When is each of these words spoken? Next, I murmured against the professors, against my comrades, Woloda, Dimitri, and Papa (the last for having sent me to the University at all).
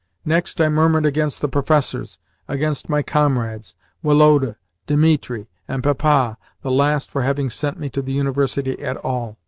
Next, 0.25 0.59
I 0.59 0.67
murmured 0.67 1.05
against 1.05 1.41
the 1.41 1.47
professors, 1.47 2.17
against 2.47 2.89
my 2.89 3.03
comrades, 3.03 3.75
Woloda, 4.01 4.57
Dimitri, 4.87 5.47
and 5.67 5.83
Papa 5.83 6.39
(the 6.63 6.71
last 6.71 7.11
for 7.11 7.21
having 7.21 7.51
sent 7.51 7.77
me 7.77 7.87
to 7.91 8.01
the 8.01 8.13
University 8.13 8.79
at 8.81 8.97
all). 8.97 9.37